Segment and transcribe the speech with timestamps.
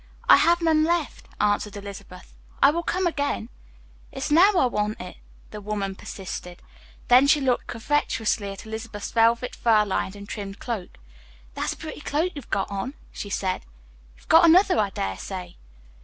[0.27, 2.33] "I have none left," answered Elizabeth.
[2.59, 3.49] "I will come again."
[4.11, 5.17] "It's now I want it,"
[5.51, 6.63] the woman persisted.
[7.07, 10.97] Then she looked covetously at Elizabeth's velvet fur lined and trimmed cloak.
[11.53, 13.61] "That's a pretty cloak you've on," she said.
[14.17, 15.53] "You've got another, I daresay."